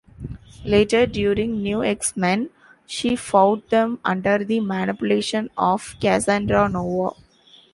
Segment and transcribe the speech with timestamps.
[0.65, 2.49] Later during "New X-Men",
[2.87, 7.11] she fought them under the manipulation of Cassandra Nova.